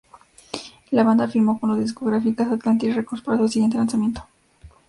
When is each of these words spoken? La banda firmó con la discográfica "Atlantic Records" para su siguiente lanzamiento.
La 0.89 1.03
banda 1.03 1.27
firmó 1.27 1.59
con 1.59 1.69
la 1.69 1.77
discográfica 1.79 2.49
"Atlantic 2.51 2.95
Records" 2.95 3.21
para 3.21 3.37
su 3.37 3.47
siguiente 3.49 3.77
lanzamiento. 3.77 4.27